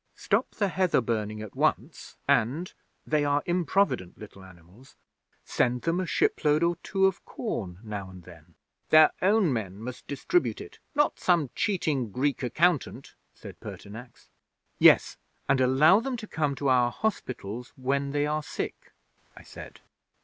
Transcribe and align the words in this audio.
"Stop 0.15 0.55
the 0.55 0.69
heather 0.69 0.99
burning 0.99 1.43
at 1.43 1.55
once, 1.55 2.17
and 2.27 2.73
they 3.05 3.23
are 3.23 3.43
improvident 3.45 4.17
little 4.17 4.43
animals 4.43 4.95
send 5.43 5.83
them 5.83 5.99
a 5.99 6.07
shipload 6.07 6.63
or 6.63 6.77
two 6.77 7.05
of 7.05 7.23
corn 7.23 7.77
now 7.83 8.09
and 8.09 8.23
then." 8.23 8.55
'"Their 8.89 9.11
own 9.21 9.53
men 9.53 9.75
must 9.79 10.07
distribute 10.07 10.59
it 10.59 10.79
not 10.95 11.19
some 11.19 11.51
cheating 11.53 12.11
Greek 12.11 12.41
accountant," 12.41 13.13
said 13.35 13.59
Pertinax. 13.59 14.27
'"Yes, 14.79 15.17
and 15.47 15.61
allow 15.61 15.99
them 15.99 16.17
to 16.17 16.25
come 16.27 16.55
to 16.55 16.67
our 16.69 16.89
hospitals 16.89 17.71
when 17.75 18.09
they 18.11 18.25
are 18.25 18.41
sick," 18.41 18.93
I 19.37 19.43
said. 19.43 19.81